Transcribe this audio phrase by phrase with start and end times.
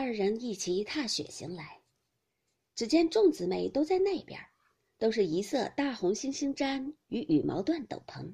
[0.00, 1.82] 二人一齐踏雪行来。
[2.74, 4.40] 只见众姊妹都在那边，
[4.96, 8.32] 都是一色大红猩猩毡与羽毛缎斗篷。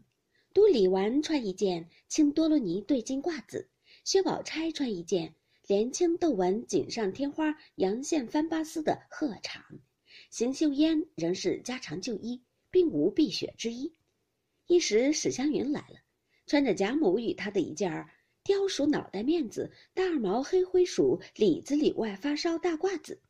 [0.55, 3.69] 都李纨穿一件青多罗尼对襟褂子，
[4.05, 5.35] 薛宝钗穿一件
[5.67, 9.81] 连青斗纹锦上添花阳线翻巴丝的鹤氅，
[10.31, 13.93] 邢岫烟仍是家常旧衣，并无避雪之衣。
[14.69, 15.97] 一时史湘云来了，
[16.47, 18.09] 穿着贾母与她的一件儿
[18.47, 23.21] 貂鼠脑袋面子大毛黑灰鼠里子里外发烧大褂子。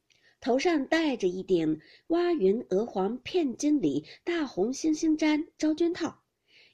[0.41, 6.23] 头上戴着一顶蛙云鹅黄片金里大红猩猩毡昭君套，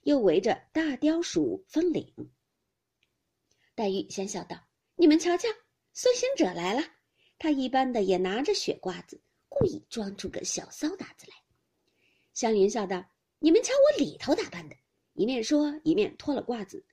[0.02, 2.12] 又围着大雕鼠风领。
[3.76, 4.58] 黛玉先笑道
[4.96, 5.46] ：“你们瞧瞧，
[5.92, 6.82] 孙行者来了。
[7.38, 11.36] 他一般的也拿着雪褂子，故意装出个小骚打子来。”
[12.34, 13.04] 湘云笑道
[13.38, 14.74] ：“你们瞧我里头打扮的。”
[15.14, 16.84] 一面说，一面脱了褂子。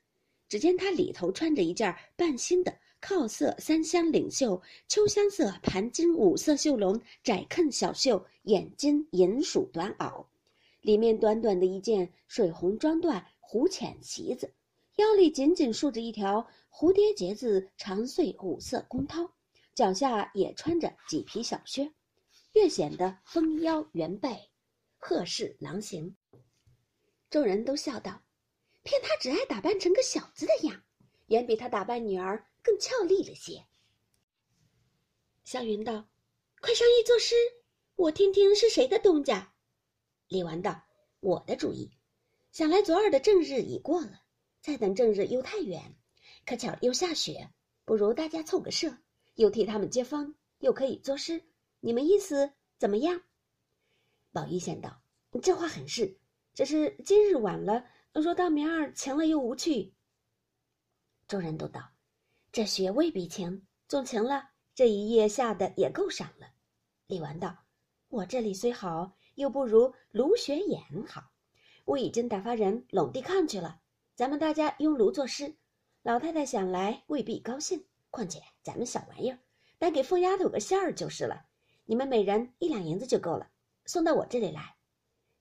[0.50, 2.78] 只见他里头穿着一件半新的。
[3.02, 10.26] 靠色三香领袖，秋香色盘金五色绣龙窄裉小袖眼金银鼠短袄，
[10.82, 14.54] 里面短短的一件水红装缎弧浅旗子，
[14.98, 19.30] 腰里紧紧束着一条蝴蝶结子长穗五色宫绦，
[19.74, 21.90] 脚下也穿着几皮小靴，
[22.52, 24.50] 越显得丰腰圆背，
[24.98, 26.14] 鹤视狼形。
[27.30, 28.22] 众人都笑道
[28.90, 30.82] ：“骗他只爱打扮成个小子的样，
[31.28, 33.66] 远比他打扮女儿。”更俏丽了些。
[35.46, 36.10] 湘云道
[36.60, 37.36] ：“快上衣作诗，
[37.96, 39.54] 我听听是谁的东家。”
[40.28, 40.84] 李纨道
[41.22, 41.92] ：“我的主意。
[42.52, 44.24] 想来昨儿的正日已过了，
[44.62, 45.96] 再等正日又太远，
[46.46, 47.50] 可巧又下雪，
[47.86, 48.98] 不如大家凑个社，
[49.36, 51.46] 又替他们接风，又可以作诗。
[51.80, 53.22] 你们意思怎么样？”
[54.34, 55.02] 宝玉先道
[55.42, 56.20] ：“这话很是，
[56.54, 59.94] 只是今日晚了，若到明儿晴了又无趣。”
[61.28, 61.92] 众人都道。
[62.52, 66.48] 这雪未必晴，纵晴了，这一夜下的也够赏了。
[67.06, 67.56] 李纨道
[68.10, 71.30] ：“我这里虽好，又不如芦雪眼好。
[71.86, 73.80] 我已经打发人拢地炕去了，
[74.16, 75.56] 咱们大家拥炉作诗。
[76.02, 79.38] 老太太想来未必高兴，况且咱们小玩意儿，
[79.78, 81.46] 单给凤丫头个馅儿就是了。
[81.86, 83.48] 你们每人一两银子就够了，
[83.86, 84.76] 送到我这里来。”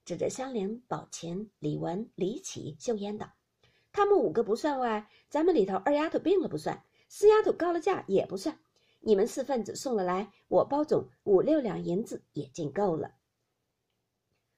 [0.08, 3.30] 指着香菱、宝琴、李文、李绮、秀烟道
[3.92, 8.58] ：“他们五个不算外，咱们里头二丫头病了不算。”四丫头高了价也不算，
[9.00, 13.16] 你们四份子送了来，我包总五六两银子也尽够了。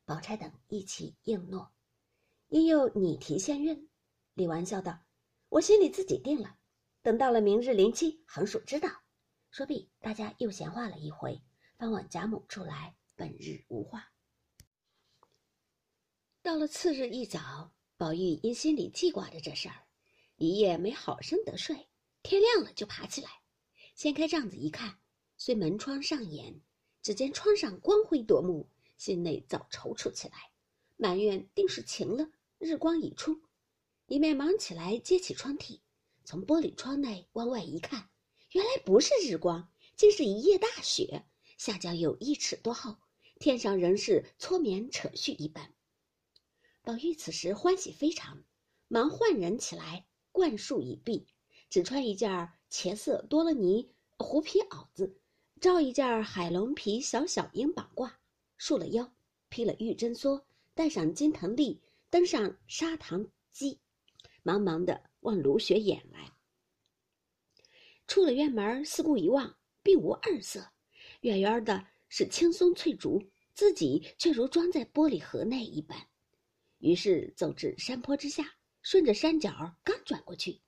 [0.04, 1.72] 宝钗等一起应诺，
[2.46, 3.88] 因又你提现运。
[4.34, 5.00] 李纨笑道
[5.50, 6.58] ：“我心里自己定了，
[7.02, 8.88] 等到了明日临期，横竖知道。”
[9.50, 11.42] 说毕，大家又闲话了一回，
[11.76, 12.94] 方往贾母处来。
[13.16, 14.12] 本日无话。
[16.42, 19.84] 到了次日一早，宝玉因心里记挂着这事儿，
[20.36, 21.86] 一夜没好生得睡。
[22.22, 23.28] 天亮了就爬起来，
[23.94, 24.98] 掀开帐子一看，
[25.36, 26.58] 虽门窗上掩，
[27.02, 30.50] 只见窗上光辉夺目，心内早踌躇起来，
[30.96, 33.38] 埋怨定是晴了，日光已出。
[34.06, 35.80] 一面忙起来揭起窗屉，
[36.24, 38.08] 从玻璃窗内往外一看，
[38.52, 41.26] 原来不是日光，竟是一夜大雪，
[41.58, 42.96] 下将有一尺多厚，
[43.38, 45.74] 天上仍是搓棉扯絮一般。
[46.90, 48.42] 宝玉此时欢喜非常，
[48.88, 51.24] 忙唤人起来，灌漱已毕。
[51.68, 55.16] 只穿一件茄色多了尼狐皮袄子，
[55.60, 58.10] 罩一件海龙皮小小鹰膀褂，
[58.56, 59.08] 束了腰，
[59.48, 60.42] 披了玉针梭，
[60.74, 61.80] 戴上金藤笠，
[62.10, 63.78] 登上砂糖机，
[64.42, 66.32] 忙忙的往芦雪眼来。
[68.08, 70.66] 出了院门，四顾一望，并无二色，
[71.20, 73.22] 远远的是青松翠竹，
[73.54, 76.09] 自己却如装在玻璃盒内一般。
[76.80, 78.44] 于是走至山坡之下，
[78.82, 80.60] 顺着山脚刚转过去。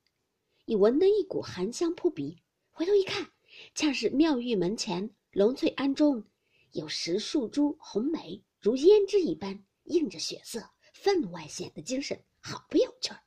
[0.65, 2.41] 已闻得一股寒香扑鼻，
[2.71, 3.29] 回头一看，
[3.75, 6.23] 恰是妙玉门前龙翠庵中，
[6.71, 10.63] 有十数株红梅，如胭脂一般，映着血色，
[10.93, 13.19] 分外显得精神，好不有趣儿。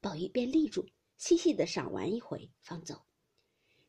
[0.00, 0.86] 宝玉便立住，
[1.16, 3.02] 细细的赏玩一回，方走。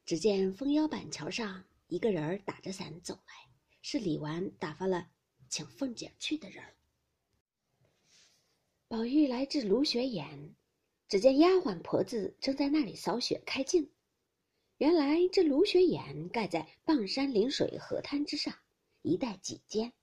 [0.05, 3.33] 只见枫腰板桥上一个人打着伞走来，
[3.81, 5.09] 是李纨打发了
[5.49, 6.73] 请凤姐去的人儿。
[8.93, 10.53] 宝玉来至芦雪眼。
[11.09, 13.89] 只见丫鬟婆子正在那里扫雪开镜。
[14.77, 18.53] 原来这芦雪眼盖在傍山临水河滩之上，
[19.01, 19.93] 一带几间，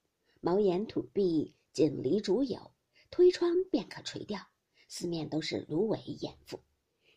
[0.41, 2.73] 茅檐土壁，井篱竹有，
[3.13, 4.41] 推窗便可垂钓，
[4.89, 6.59] 四面都是芦苇掩覆。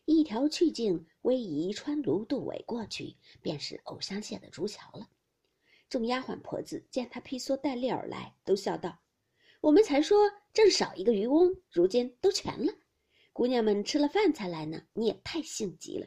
[0.04, 5.08] 一条去径逶迤穿芦渡苇过去，便是藕香榭的竹桥了。
[5.88, 9.00] 众丫鬟婆子见他披蓑戴笠而来，都笑道
[9.64, 12.74] ：“我们才说正少一个渔翁，如今都全了。”
[13.32, 16.06] 姑娘们吃了饭才来呢，你也太性急了。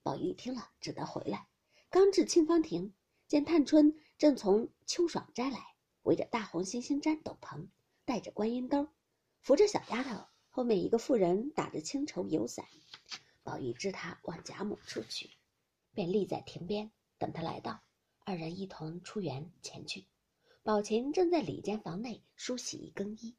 [0.00, 1.48] 宝玉听了，只得回来，
[1.90, 2.94] 刚至沁芳亭，
[3.26, 5.58] 见探春正从秋爽斋来，
[6.04, 7.66] 围着大红猩猩毡斗篷，
[8.04, 8.86] 带着观音兜，
[9.40, 12.64] 扶着小丫头，后面一个妇人打着青绸油伞。
[13.42, 15.30] 宝玉知他往贾母处去，
[15.94, 17.80] 便立在亭边等他来到，
[18.20, 20.06] 二人一同出园前去。
[20.68, 23.34] 宝琴正在里间房内梳洗更衣，